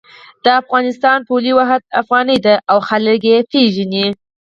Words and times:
د 0.43 0.45
افغانستان 0.61 1.17
پولي 1.27 1.51
واحد 1.57 1.81
افغانۍ 2.01 2.37
ده 2.45 2.55
او 2.71 2.77
خلک 2.89 3.21
یی 3.29 3.37
پیژني 3.51 4.07